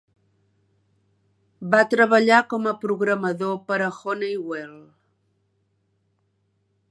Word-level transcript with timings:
Va 1.75 1.81
treballar 1.91 2.39
com 2.53 2.65
a 2.71 2.73
programador 2.85 3.55
per 3.71 3.79
a 3.87 3.91
Honeywell. 3.97 4.75